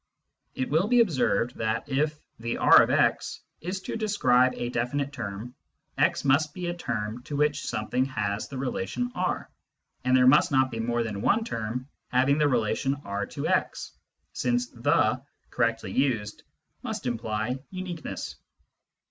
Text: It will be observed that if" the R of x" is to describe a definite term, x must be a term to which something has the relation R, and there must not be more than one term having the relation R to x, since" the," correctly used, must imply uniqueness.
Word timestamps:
It 0.55 0.71
will 0.71 0.87
be 0.87 0.99
observed 1.01 1.57
that 1.57 1.87
if" 1.87 2.19
the 2.39 2.57
R 2.57 2.81
of 2.81 2.89
x" 2.89 3.41
is 3.69 3.81
to 3.81 3.95
describe 3.95 4.55
a 4.55 4.69
definite 4.69 5.13
term, 5.13 5.53
x 5.95 6.25
must 6.25 6.55
be 6.55 6.65
a 6.65 6.73
term 6.73 7.21
to 7.25 7.35
which 7.35 7.67
something 7.67 8.05
has 8.05 8.47
the 8.47 8.57
relation 8.57 9.11
R, 9.13 9.51
and 10.03 10.17
there 10.17 10.25
must 10.25 10.51
not 10.51 10.71
be 10.71 10.79
more 10.79 11.03
than 11.03 11.21
one 11.21 11.43
term 11.43 11.87
having 12.07 12.39
the 12.39 12.47
relation 12.49 12.95
R 13.05 13.27
to 13.27 13.47
x, 13.47 13.91
since" 14.33 14.69
the," 14.89 15.21
correctly 15.51 15.91
used, 15.91 16.41
must 16.81 17.05
imply 17.05 17.59
uniqueness. 17.69 18.37